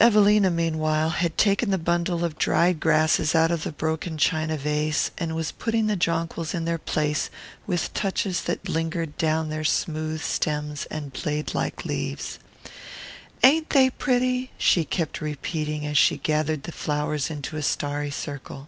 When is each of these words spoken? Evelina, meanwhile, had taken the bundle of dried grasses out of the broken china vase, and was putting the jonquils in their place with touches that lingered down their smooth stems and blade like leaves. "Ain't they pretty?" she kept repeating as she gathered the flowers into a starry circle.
Evelina, 0.00 0.50
meanwhile, 0.50 1.10
had 1.10 1.38
taken 1.38 1.70
the 1.70 1.78
bundle 1.78 2.24
of 2.24 2.36
dried 2.36 2.80
grasses 2.80 3.36
out 3.36 3.52
of 3.52 3.62
the 3.62 3.70
broken 3.70 4.18
china 4.18 4.56
vase, 4.56 5.12
and 5.16 5.36
was 5.36 5.52
putting 5.52 5.86
the 5.86 5.94
jonquils 5.94 6.54
in 6.54 6.64
their 6.64 6.76
place 6.76 7.30
with 7.68 7.94
touches 7.94 8.42
that 8.42 8.68
lingered 8.68 9.16
down 9.16 9.48
their 9.48 9.62
smooth 9.62 10.20
stems 10.22 10.86
and 10.86 11.12
blade 11.12 11.54
like 11.54 11.84
leaves. 11.84 12.40
"Ain't 13.44 13.70
they 13.70 13.90
pretty?" 13.90 14.50
she 14.58 14.84
kept 14.84 15.20
repeating 15.20 15.86
as 15.86 15.96
she 15.96 16.16
gathered 16.16 16.64
the 16.64 16.72
flowers 16.72 17.30
into 17.30 17.56
a 17.56 17.62
starry 17.62 18.10
circle. 18.10 18.66